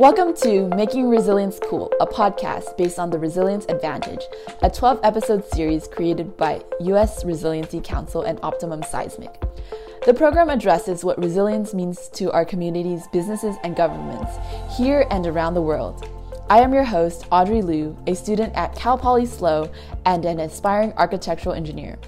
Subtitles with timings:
[0.00, 4.22] Welcome to Making Resilience Cool, a podcast based on the Resilience Advantage,
[4.62, 7.22] a 12 episode series created by U.S.
[7.22, 9.30] Resiliency Council and Optimum Seismic.
[10.06, 14.32] The program addresses what resilience means to our communities, businesses, and governments
[14.74, 16.08] here and around the world.
[16.48, 19.70] I am your host, Audrey Liu, a student at Cal Poly SLO
[20.06, 21.98] and an aspiring architectural engineer.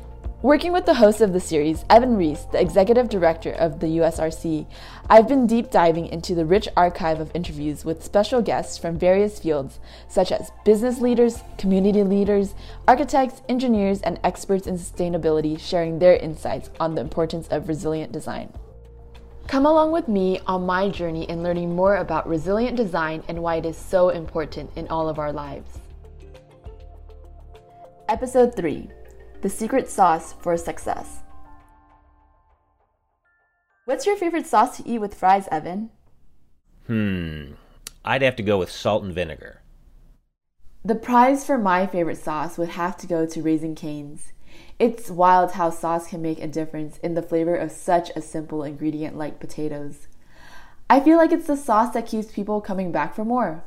[0.43, 4.66] Working with the host of the series, Evan Reis, the executive director of the USRC,
[5.09, 9.38] I've been deep diving into the rich archive of interviews with special guests from various
[9.38, 9.78] fields,
[10.09, 12.55] such as business leaders, community leaders,
[12.88, 18.52] architects, engineers, and experts in sustainability sharing their insights on the importance of resilient design.
[19.46, 23.56] Come along with me on my journey in learning more about resilient design and why
[23.56, 25.79] it is so important in all of our lives.
[28.09, 28.90] Episode 3
[29.42, 31.19] the secret sauce for success.
[33.84, 35.91] What's your favorite sauce to eat with fries, Evan?
[36.87, 37.54] Hmm,
[38.04, 39.60] I'd have to go with salt and vinegar.
[40.85, 44.32] The prize for my favorite sauce would have to go to Raising Cane's.
[44.79, 48.63] It's wild how sauce can make a difference in the flavor of such a simple
[48.63, 50.07] ingredient like potatoes.
[50.88, 53.65] I feel like it's the sauce that keeps people coming back for more.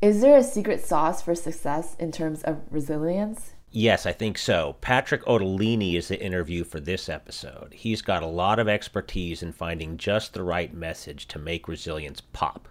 [0.00, 3.53] Is there a secret sauce for success in terms of resilience?
[3.76, 4.76] Yes, I think so.
[4.80, 7.74] Patrick Otellini is the interview for this episode.
[7.74, 12.20] He's got a lot of expertise in finding just the right message to make resilience
[12.20, 12.68] pop.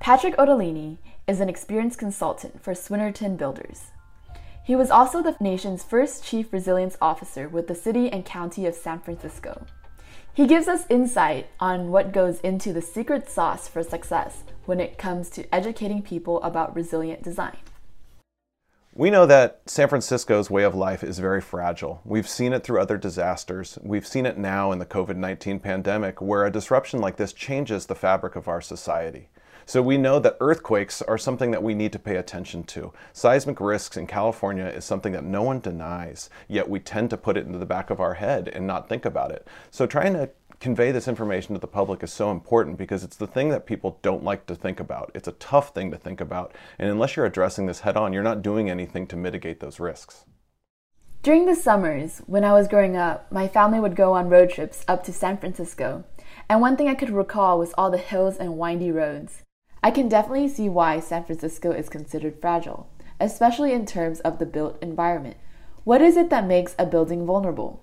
[0.00, 3.84] Patrick Otellini is an experienced consultant for Swinerton Builders.
[4.62, 8.74] He was also the nation's first chief resilience officer with the city and county of
[8.74, 9.64] San Francisco.
[10.34, 14.98] He gives us insight on what goes into the secret sauce for success when it
[14.98, 17.56] comes to educating people about resilient design.
[18.94, 22.02] We know that San Francisco's way of life is very fragile.
[22.04, 23.78] We've seen it through other disasters.
[23.82, 27.86] We've seen it now in the COVID 19 pandemic, where a disruption like this changes
[27.86, 29.30] the fabric of our society.
[29.64, 32.92] So we know that earthquakes are something that we need to pay attention to.
[33.14, 37.38] Seismic risks in California is something that no one denies, yet we tend to put
[37.38, 39.48] it into the back of our head and not think about it.
[39.70, 40.28] So trying to
[40.62, 43.98] convey this information to the public is so important because it's the thing that people
[44.00, 45.10] don't like to think about.
[45.12, 48.22] It's a tough thing to think about, and unless you're addressing this head on, you're
[48.22, 50.24] not doing anything to mitigate those risks.
[51.24, 54.84] During the summers, when I was growing up, my family would go on road trips
[54.86, 56.04] up to San Francisco,
[56.48, 59.42] and one thing I could recall was all the hills and windy roads.
[59.82, 64.46] I can definitely see why San Francisco is considered fragile, especially in terms of the
[64.46, 65.38] built environment.
[65.82, 67.82] What is it that makes a building vulnerable?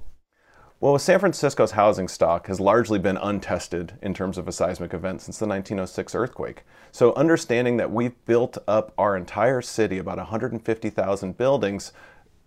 [0.81, 5.21] Well, San Francisco's housing stock has largely been untested in terms of a seismic event
[5.21, 6.63] since the 1906 earthquake.
[6.93, 11.91] So, understanding that we've built up our entire city, about 150,000 buildings,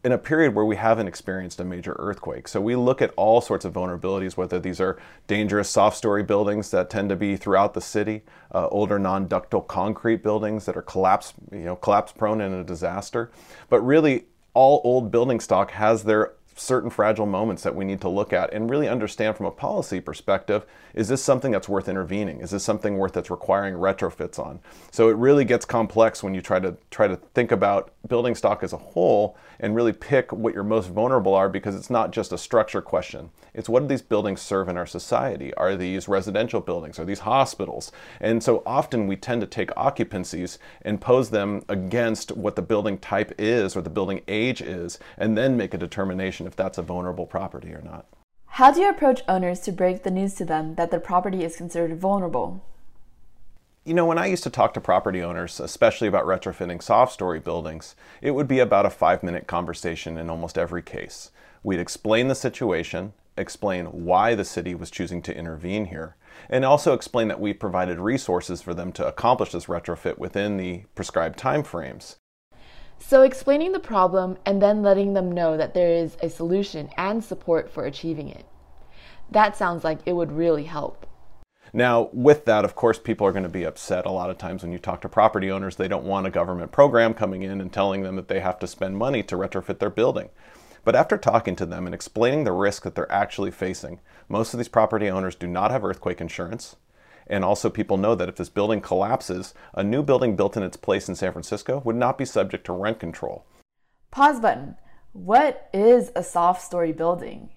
[0.03, 2.48] in a period where we haven't experienced a major earthquake.
[2.48, 6.72] So we look at all sorts of vulnerabilities, whether these are dangerous soft story buildings
[6.72, 8.22] that tend to be throughout the city,
[8.53, 13.31] uh, older non-ductile concrete buildings that are collapse, you know, collapse prone in a disaster.
[13.69, 18.08] But really, all old building stock has their certain fragile moments that we need to
[18.08, 20.64] look at and really understand from a policy perspective
[20.94, 22.40] is this something that's worth intervening?
[22.40, 24.60] Is this something worth that's requiring retrofits on?
[24.90, 28.62] So it really gets complex when you try to try to think about building stock
[28.62, 32.32] as a whole and really pick what your most vulnerable are because it's not just
[32.32, 36.60] a structure question it's what do these buildings serve in our society are these residential
[36.60, 37.90] buildings are these hospitals
[38.20, 42.98] and so often we tend to take occupancies and pose them against what the building
[42.98, 46.82] type is or the building age is and then make a determination if that's a
[46.82, 48.06] vulnerable property or not.
[48.46, 51.56] How do you approach owners to break the news to them that their property is
[51.56, 52.62] considered vulnerable?
[53.84, 57.41] You know, when I used to talk to property owners, especially about retrofitting soft story
[57.41, 61.32] buildings, it would be about a five minute conversation in almost every case.
[61.65, 66.15] We'd explain the situation, explain why the city was choosing to intervene here,
[66.48, 70.84] and also explain that we provided resources for them to accomplish this retrofit within the
[70.94, 72.19] prescribed timeframes.
[73.00, 77.25] So, explaining the problem and then letting them know that there is a solution and
[77.25, 78.47] support for achieving it.
[79.28, 81.05] That sounds like it would really help.
[81.74, 84.04] Now, with that, of course, people are going to be upset.
[84.04, 86.70] A lot of times when you talk to property owners, they don't want a government
[86.70, 89.88] program coming in and telling them that they have to spend money to retrofit their
[89.88, 90.28] building.
[90.84, 94.58] But after talking to them and explaining the risk that they're actually facing, most of
[94.58, 96.76] these property owners do not have earthquake insurance.
[97.26, 100.76] And also, people know that if this building collapses, a new building built in its
[100.76, 103.46] place in San Francisco would not be subject to rent control.
[104.10, 104.76] Pause button.
[105.12, 107.50] What is a soft story building?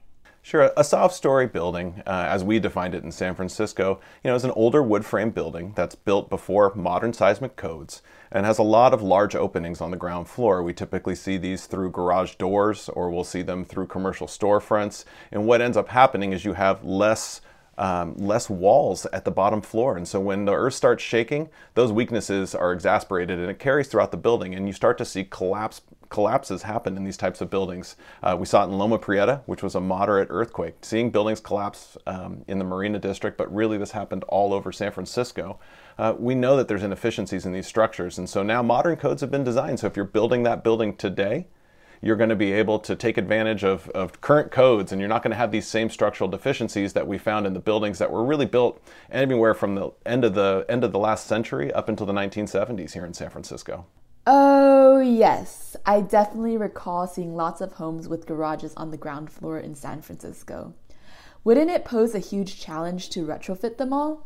[0.46, 4.36] Sure, a soft story building, uh, as we defined it in San Francisco, you know,
[4.36, 8.64] is an older wood frame building that's built before modern seismic codes and has a
[8.64, 10.62] lot of large openings on the ground floor.
[10.62, 15.04] We typically see these through garage doors or we'll see them through commercial storefronts.
[15.32, 17.42] And what ends up happening is you have less
[17.78, 19.98] um, less walls at the bottom floor.
[19.98, 24.12] And so when the earth starts shaking, those weaknesses are exasperated and it carries throughout
[24.12, 24.56] the building.
[24.56, 27.96] And you start to see collapse, collapses happen in these types of buildings.
[28.24, 31.98] Uh, we saw it in Loma Prieta, which was a moderate earthquake, seeing buildings collapse
[32.08, 35.60] um, in the Marina District, but really this happened all over San Francisco.
[35.98, 38.18] Uh, we know that there's inefficiencies in these structures.
[38.18, 39.80] And so now modern codes have been designed.
[39.80, 41.48] So if you're building that building today,
[42.02, 45.24] you're going to be able to take advantage of, of current codes and you're not
[45.24, 48.24] going to have these same structural deficiencies that we found in the buildings that were
[48.24, 52.06] really built anywhere from the end of the end of the last century up until
[52.06, 53.86] the 1970s here in San Francisco.
[54.28, 55.76] Oh, yes.
[55.86, 60.02] I definitely recall seeing lots of homes with garages on the ground floor in San
[60.02, 60.74] Francisco.
[61.44, 64.26] Wouldn't it pose a huge challenge to retrofit them all?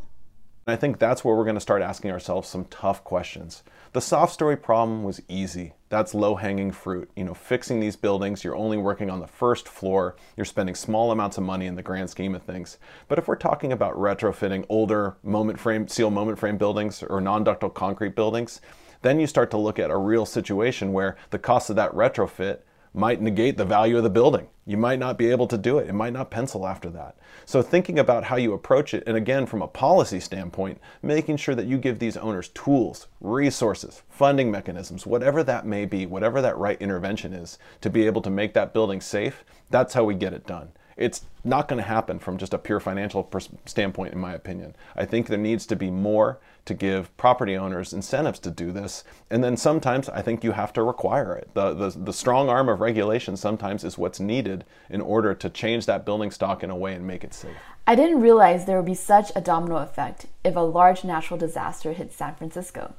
[0.68, 3.63] I think that's where we're going to start asking ourselves some tough questions.
[3.92, 5.74] The soft story problem was easy.
[5.90, 7.10] That's low hanging fruit.
[7.16, 10.16] You know, fixing these buildings, you're only working on the first floor.
[10.38, 12.78] You're spending small amounts of money in the grand scheme of things.
[13.07, 17.44] But if we're talking about retrofitting older moment frame, steel moment frame buildings or non
[17.44, 18.62] ductile concrete buildings,
[19.01, 22.60] then you start to look at a real situation where the cost of that retrofit
[22.94, 24.48] might negate the value of the building.
[24.66, 25.88] You might not be able to do it.
[25.88, 27.18] It might not pencil after that.
[27.46, 31.56] So, thinking about how you approach it, and again, from a policy standpoint, making sure
[31.56, 36.57] that you give these owners tools, resources, funding mechanisms, whatever that may be, whatever that
[36.57, 40.34] right intervention is, to be able to make that building safe, that's how we get
[40.34, 40.72] it done.
[41.00, 43.31] It's not going to happen from just a pure financial
[43.66, 44.75] standpoint, in my opinion.
[44.98, 49.06] I think there needs to be more to give property owners incentives to do this.
[49.30, 51.51] And then sometimes I think you have to require it.
[51.54, 55.86] The, the, the strong arm of regulation sometimes is what's needed in order to change
[55.86, 57.56] that building stock in a way and make it safe.
[57.88, 61.94] I didn't realize there would be such a domino effect if a large natural disaster
[61.94, 62.94] hit San Francisco.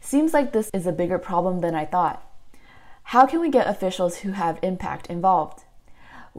[0.00, 2.24] Seems like this is a bigger problem than I thought.
[3.02, 5.64] How can we get officials who have impact involved?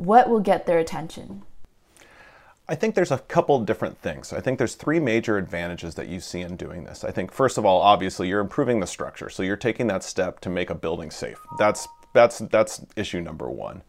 [0.01, 1.44] What will get their attention?
[2.68, 4.33] I think there's a couple different things.
[4.33, 7.03] I think there's three major advantages that you see in doing this.
[7.03, 9.30] I think first of all, obviously, you're improving the structure.
[9.30, 11.39] So you're taking that step to make a building safe.
[11.59, 13.83] That's that's that's issue number one.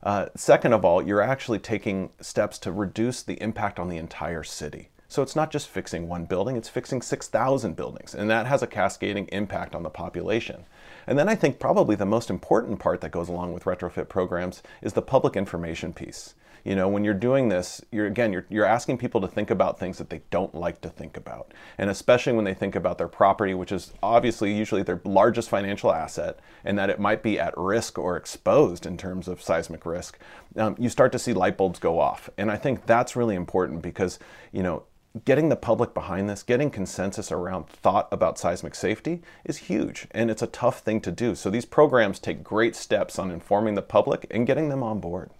[0.00, 4.44] Uh, second of all, you're actually taking steps to reduce the impact on the entire
[4.44, 4.90] city.
[5.10, 8.66] So it's not just fixing one building, it's fixing 6,000 buildings, and that has a
[8.66, 10.66] cascading impact on the population.
[11.06, 14.62] And then I think probably the most important part that goes along with retrofit programs
[14.82, 16.34] is the public information piece.
[16.62, 19.78] You know, when you're doing this, you're again, you're, you're asking people to think about
[19.78, 21.54] things that they don't like to think about.
[21.78, 25.90] And especially when they think about their property, which is obviously usually their largest financial
[25.90, 30.18] asset, and that it might be at risk or exposed in terms of seismic risk,
[30.56, 32.28] um, you start to see light bulbs go off.
[32.36, 34.18] And I think that's really important because,
[34.52, 34.82] you know,
[35.24, 40.30] getting the public behind this, getting consensus around thought about seismic safety is huge and
[40.30, 41.34] it's a tough thing to do.
[41.34, 45.30] So these programs take great steps on informing the public and getting them on board.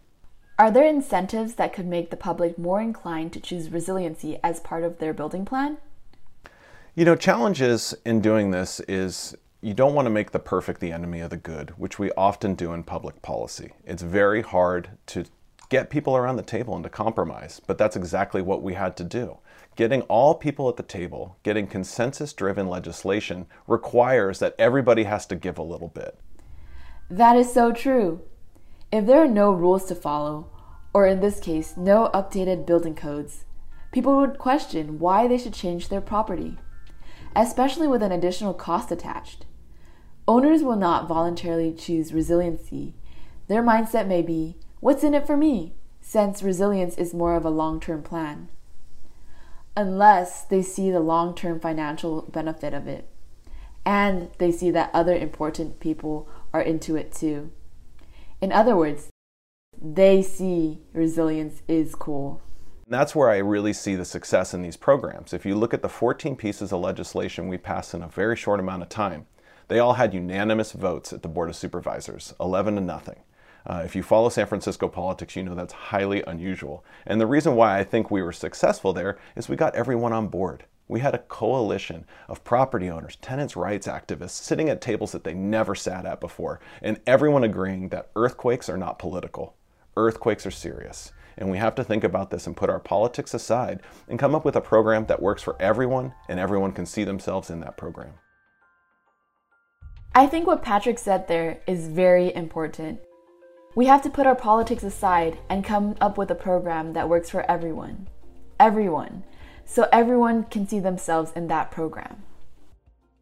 [0.59, 4.83] Are there incentives that could make the public more inclined to choose resiliency as part
[4.83, 5.79] of their building plan?
[6.97, 10.91] You know, challenges in doing this is you don't want to make the perfect the
[10.91, 13.73] enemy of the good, which we often do in public policy.
[13.85, 15.27] It's very hard to
[15.69, 19.05] get people around the table and to compromise, but that's exactly what we had to
[19.05, 19.39] do.
[19.79, 25.37] Getting all people at the table, getting consensus driven legislation requires that everybody has to
[25.37, 26.19] give a little bit.
[27.09, 28.23] That is so true.
[28.91, 30.51] If there are no rules to follow,
[30.93, 33.45] or in this case, no updated building codes,
[33.93, 36.59] people would question why they should change their property,
[37.37, 39.47] especially with an additional cost attached.
[40.27, 42.97] Owners will not voluntarily choose resiliency.
[43.47, 45.75] Their mindset may be, what's in it for me?
[46.01, 48.49] Since resilience is more of a long term plan.
[49.77, 53.09] Unless they see the long term financial benefit of it,
[53.85, 57.51] and they see that other important people are into it too.
[58.41, 59.09] In other words,
[59.81, 62.43] they see resilience is cool.
[62.87, 65.33] That's where I really see the success in these programs.
[65.33, 68.61] If you look at the 14 pieces of legislation we passed in a very short
[68.61, 69.27] amount of time,
[69.69, 73.21] they all had unanimous votes at the Board of Supervisors, 11 to nothing.
[73.69, 76.85] Uh, if you follow San Francisco politics, you know that's highly unusual.
[77.07, 80.29] And the reason why I think we were successful there is we got everyone on
[80.29, 80.65] board.
[80.89, 85.35] We had a coalition of property owners, tenants' rights activists sitting at tables that they
[85.35, 89.55] never sat at before, and everyone agreeing that earthquakes are not political.
[89.99, 91.13] Earthquakes are serious.
[91.37, 94.47] And we have to think about this and put our politics aside and come up
[94.47, 98.15] with a program that works for everyone and everyone can see themselves in that program.
[100.15, 103.01] I think what Patrick said there is very important.
[103.75, 107.31] We have to put our politics aside and come up with a program that works
[107.31, 108.09] for everyone.
[108.59, 109.23] Everyone
[109.69, 112.23] so everyone can see themselves in that program.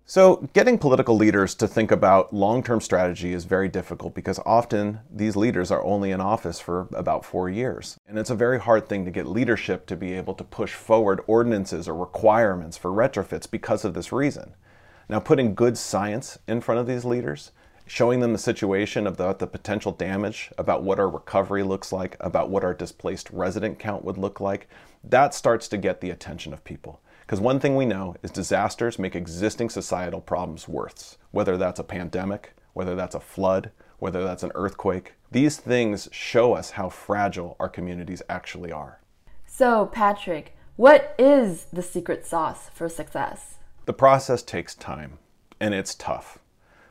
[0.08, 5.00] So, getting political leaders to think about long term strategy is very difficult because often
[5.10, 7.98] these leaders are only in office for about four years.
[8.06, 11.20] And it's a very hard thing to get leadership to be able to push forward
[11.26, 14.54] ordinances or requirements for retrofits because of this reason.
[15.08, 17.50] Now, putting good science in front of these leaders,
[17.86, 22.16] showing them the situation of the, the potential damage, about what our recovery looks like,
[22.20, 24.68] about what our displaced resident count would look like,
[25.04, 27.00] that starts to get the attention of people.
[27.20, 31.84] Because one thing we know is disasters make existing societal problems worse, whether that's a
[31.84, 35.14] pandemic, whether that's a flood, whether that's an earthquake.
[35.30, 39.00] These things show us how fragile our communities actually are.
[39.46, 43.54] So, Patrick, what is the secret sauce for success?
[43.86, 45.18] The process takes time
[45.58, 46.38] and it's tough,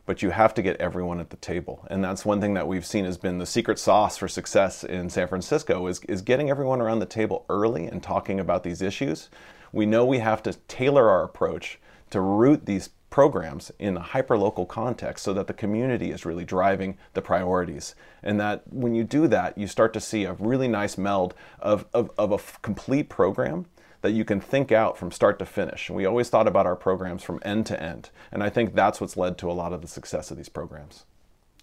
[0.05, 1.85] but you have to get everyone at the table.
[1.89, 5.09] And that's one thing that we've seen has been the secret sauce for success in
[5.09, 9.29] San Francisco is, is getting everyone around the table early and talking about these issues
[9.75, 14.65] we know we have to tailor our approach to root these programs in a hyperlocal
[14.67, 17.93] context so that the community is really driving the priorities.
[18.23, 21.85] And that when you do that, you start to see a really nice meld of,
[21.93, 23.65] of, of a complete program
[24.05, 25.89] that you can think out from start to finish.
[25.89, 28.11] And we always thought about our programs from end to end.
[28.31, 31.05] And I think that's what's led to a lot of the success of these programs.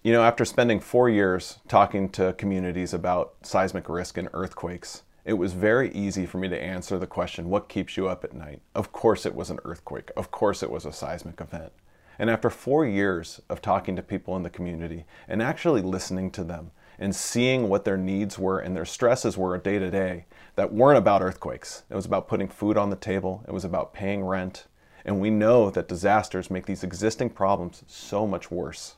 [0.03, 5.35] You know, after spending four years talking to communities about seismic risk and earthquakes, it
[5.35, 8.61] was very easy for me to answer the question, What keeps you up at night?
[8.75, 10.11] Of course, it was an earthquake.
[10.17, 11.71] Of course, it was a seismic event.
[12.19, 16.43] And after four years of talking to people in the community and actually listening to
[16.43, 16.71] them
[17.03, 20.23] and seeing what their needs were and their stresses were day to day
[20.55, 23.93] that weren't about earthquakes, it was about putting food on the table, it was about
[23.93, 24.67] paying rent.
[25.03, 28.95] And we know that disasters make these existing problems so much worse.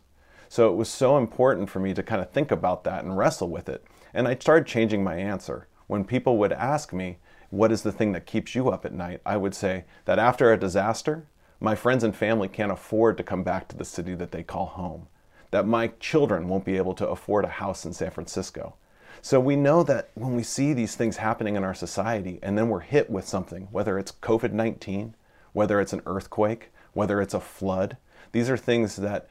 [0.49, 3.49] So it was so important for me to kind of think about that and wrestle
[3.49, 3.83] with it.
[4.13, 5.67] And I started changing my answer.
[5.87, 7.17] When people would ask me,
[7.49, 9.19] What is the thing that keeps you up at night?
[9.25, 11.25] I would say that after a disaster,
[11.59, 14.67] my friends and family can't afford to come back to the city that they call
[14.67, 15.07] home,
[15.51, 18.75] that my children won't be able to afford a house in San Francisco.
[19.21, 22.69] So we know that when we see these things happening in our society and then
[22.69, 25.15] we're hit with something, whether it's COVID 19,
[25.53, 27.97] whether it's an earthquake, whether it's a flood,
[28.33, 29.27] these are things that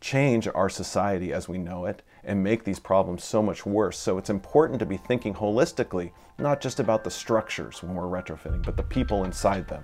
[0.00, 3.98] change our society as we know it and make these problems so much worse.
[3.98, 8.64] So it's important to be thinking holistically, not just about the structures when we're retrofitting,
[8.64, 9.82] but the people inside them.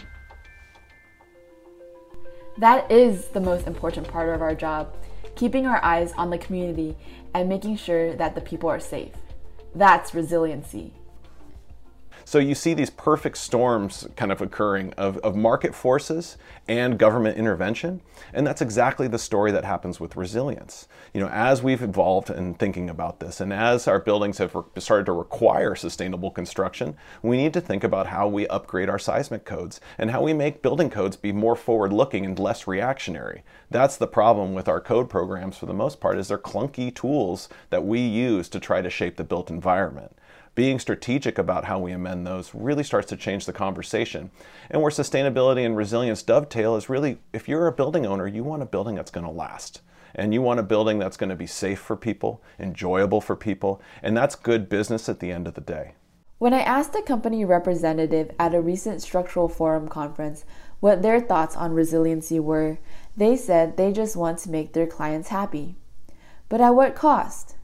[2.58, 4.94] That is the most important part of our job
[5.34, 6.96] keeping our eyes on the community
[7.34, 9.14] and making sure that the people are safe.
[9.74, 10.94] That's resiliency.
[12.24, 16.36] So you see these perfect storms kind of occurring of, of market forces
[16.68, 18.00] and government intervention.
[18.32, 20.88] And that's exactly the story that happens with resilience.
[21.12, 25.06] You know, as we've evolved in thinking about this, and as our buildings have started
[25.06, 29.80] to require sustainable construction, we need to think about how we upgrade our seismic codes
[29.98, 33.42] and how we make building codes be more forward looking and less reactionary.
[33.70, 37.48] That's the problem with our code programs for the most part is they're clunky tools
[37.70, 40.16] that we use to try to shape the built environment
[40.54, 44.30] being strategic about how we amend those really starts to change the conversation.
[44.70, 48.62] And where sustainability and resilience dovetail is really if you're a building owner, you want
[48.62, 49.80] a building that's going to last.
[50.14, 53.80] And you want a building that's going to be safe for people, enjoyable for people,
[54.02, 55.94] and that's good business at the end of the day.
[56.38, 60.44] When I asked a company representative at a recent structural forum conference
[60.80, 62.78] what their thoughts on resiliency were,
[63.16, 65.76] they said they just want to make their clients happy.
[66.48, 67.54] But at what cost?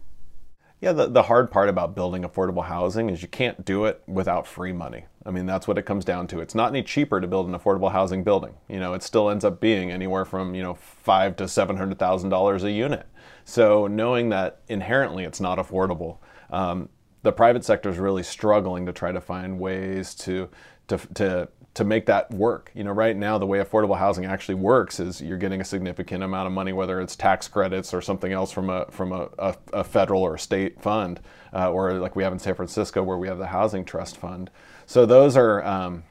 [0.81, 4.47] Yeah, the, the hard part about building affordable housing is you can't do it without
[4.47, 5.07] free money.
[5.27, 6.41] I mean, that's what it comes down to.
[6.41, 8.55] It's not any cheaper to build an affordable housing building.
[8.69, 11.99] You know, it still ends up being anywhere from, you know, five to seven hundred
[11.99, 13.07] thousand dollars a unit.
[13.45, 16.19] So knowing that inherently it's not affordable,
[16.51, 16.89] um,
[17.25, 20.49] the private sector is really struggling to try to find ways to
[20.87, 22.71] to, to to make that work.
[22.75, 26.25] You know, right now the way affordable housing actually works is you're getting a significant
[26.25, 29.57] amount of money, whether it's tax credits or something else from a from a, a,
[29.73, 31.21] a federal or state fund,
[31.53, 34.51] uh, or like we have in San Francisco where we have the housing trust fund.
[34.87, 36.03] So those are um,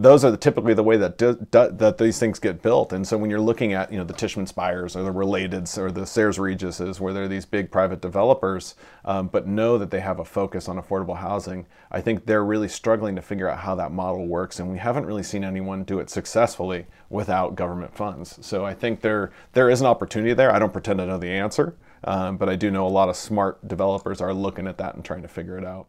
[0.00, 2.92] those are the, typically the way that do, do, that these things get built.
[2.92, 5.90] And so when you're looking at you know the Tishman Speyers or the Relateds or
[5.90, 10.18] the Sayres Regises, where they're these big private developers, um, but know that they have
[10.18, 13.92] a focus on affordable housing, I think they're really struggling to figure out how that
[13.92, 14.58] model works.
[14.58, 18.38] And we haven't really seen anyone do it successfully without government funds.
[18.40, 20.50] So I think there there is an opportunity there.
[20.50, 23.16] I don't pretend to know the answer, um, but I do know a lot of
[23.16, 25.88] smart developers are looking at that and trying to figure it out.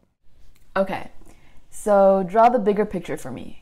[0.75, 1.12] Okay,
[1.70, 3.61] so draw the bigger picture for me.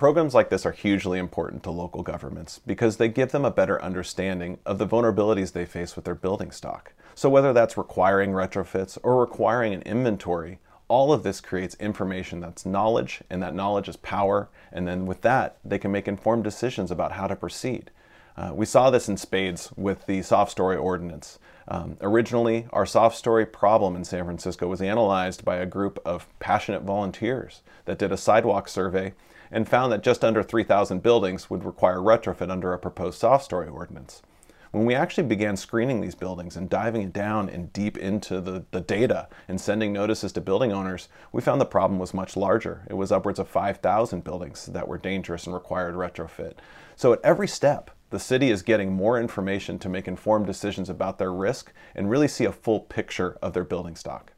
[0.00, 3.82] Programs like this are hugely important to local governments because they give them a better
[3.82, 6.94] understanding of the vulnerabilities they face with their building stock.
[7.14, 12.64] So, whether that's requiring retrofits or requiring an inventory, all of this creates information that's
[12.64, 14.48] knowledge, and that knowledge is power.
[14.72, 17.90] And then with that, they can make informed decisions about how to proceed.
[18.38, 21.38] Uh, we saw this in spades with the soft story ordinance.
[21.68, 26.26] Um, originally, our soft story problem in San Francisco was analyzed by a group of
[26.38, 29.12] passionate volunteers that did a sidewalk survey
[29.50, 33.68] and found that just under 3,000 buildings would require retrofit under a proposed soft story
[33.68, 34.22] ordinance.
[34.70, 38.80] When we actually began screening these buildings and diving down and deep into the, the
[38.80, 42.86] data and sending notices to building owners, we found the problem was much larger.
[42.88, 46.54] It was upwards of 5,000 buildings that were dangerous and required retrofit.
[46.94, 51.18] So at every step, the city is getting more information to make informed decisions about
[51.18, 54.34] their risk and really see a full picture of their building stock.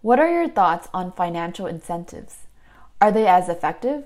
[0.00, 2.43] What are your thoughts on financial incentives?
[3.04, 4.04] Are they as effective?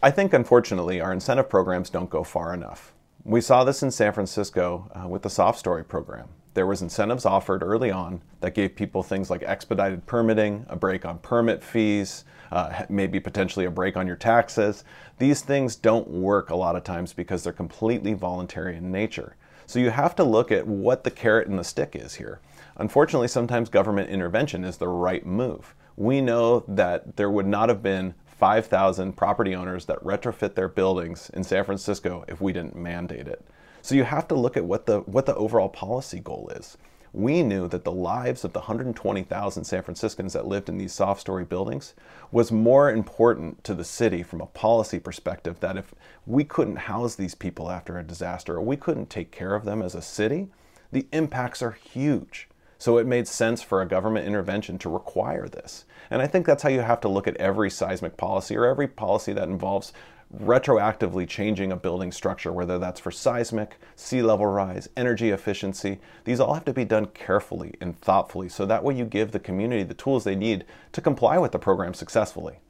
[0.00, 2.92] I think, unfortunately, our incentive programs don't go far enough.
[3.24, 6.28] We saw this in San Francisco uh, with the Soft Story program.
[6.54, 11.04] There was incentives offered early on that gave people things like expedited permitting, a break
[11.04, 14.84] on permit fees, uh, maybe potentially a break on your taxes.
[15.18, 19.34] These things don't work a lot of times because they're completely voluntary in nature.
[19.66, 22.38] So you have to look at what the carrot and the stick is here.
[22.76, 25.74] Unfortunately, sometimes government intervention is the right move.
[25.98, 31.28] We know that there would not have been 5,000 property owners that retrofit their buildings
[31.34, 33.44] in San Francisco if we didn't mandate it.
[33.82, 36.78] So you have to look at what the, what the overall policy goal is.
[37.12, 41.20] We knew that the lives of the 120,000 San Franciscans that lived in these soft
[41.20, 41.94] story buildings
[42.30, 47.16] was more important to the city from a policy perspective that if we couldn't house
[47.16, 50.46] these people after a disaster or we couldn't take care of them as a city,
[50.92, 52.46] the impacts are huge.
[52.78, 55.84] So it made sense for a government intervention to require this.
[56.10, 58.86] And I think that's how you have to look at every seismic policy or every
[58.86, 59.92] policy that involves
[60.32, 65.98] retroactively changing a building structure, whether that's for seismic, sea level rise, energy efficiency.
[66.24, 69.40] These all have to be done carefully and thoughtfully so that way you give the
[69.40, 72.60] community the tools they need to comply with the program successfully.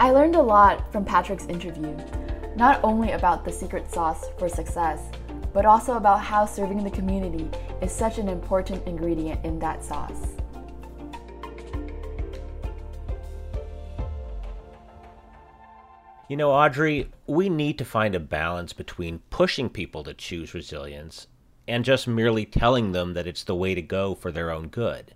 [0.00, 1.96] I learned a lot from Patrick's interview
[2.56, 5.00] not only about the secret sauce for success,
[5.52, 10.26] but also about how serving the community is such an important ingredient in that sauce.
[16.28, 21.26] You know, Audrey, we need to find a balance between pushing people to choose resilience
[21.68, 25.14] and just merely telling them that it's the way to go for their own good.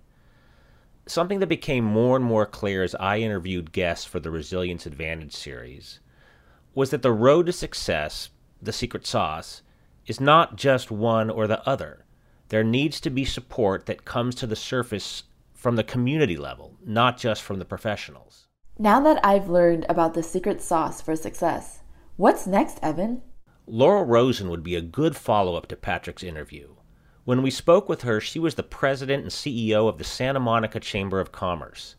[1.07, 5.33] Something that became more and more clear as I interviewed guests for the Resilience Advantage
[5.35, 5.99] series
[6.73, 8.29] was that the road to success,
[8.61, 9.61] the secret sauce,
[10.05, 12.05] is not just one or the other.
[12.49, 17.17] There needs to be support that comes to the surface from the community level, not
[17.17, 18.47] just from the professionals.
[18.77, 21.79] Now that I've learned about the secret sauce for success,
[22.15, 23.21] what's next, Evan?
[23.67, 26.69] Laurel Rosen would be a good follow up to Patrick's interview.
[27.25, 30.79] When we spoke with her, she was the president and CEO of the Santa Monica
[30.79, 31.95] Chamber of Commerce.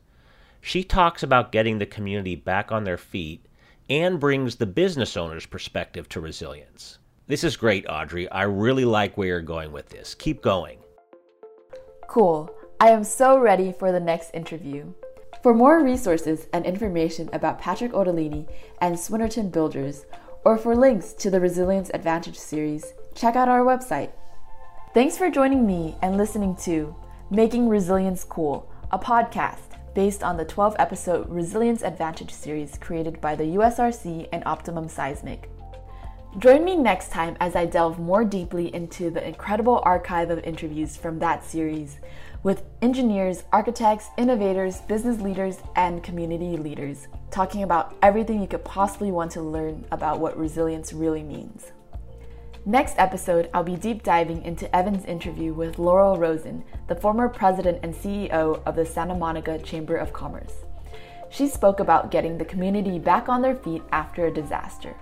[0.61, 3.46] She talks about getting the community back on their feet
[3.90, 6.98] and brings the business owner's perspective to resilience.
[7.26, 8.29] This is great, Audrey.
[8.31, 10.14] I really like where you're going with this.
[10.14, 10.79] Keep going.
[12.09, 12.50] Cool.
[12.81, 14.92] I am so ready for the next interview.
[15.42, 18.48] For more resources and information about Patrick Otellini
[18.81, 20.07] and Swinerton Builders,
[20.44, 24.11] or for links to the Resilience Advantage series, check out our website.
[24.94, 26.94] Thanks for joining me and listening to
[27.31, 33.35] Making Resilience Cool, a podcast based on the 12 episode Resilience Advantage series created by
[33.35, 35.50] the USRC and Optimum Seismic.
[36.38, 40.96] Join me next time as I delve more deeply into the incredible archive of interviews
[40.96, 41.98] from that series
[42.42, 49.11] with engineers, architects, innovators, business leaders, and community leaders, talking about everything you could possibly
[49.11, 51.72] want to learn about what resilience really means.
[52.66, 57.79] Next episode, I'll be deep diving into Evan's interview with Laurel Rosen, the former president
[57.83, 60.53] and CEO of the Santa Monica Chamber of Commerce.
[61.31, 64.94] She spoke about getting the community back on their feet after a disaster.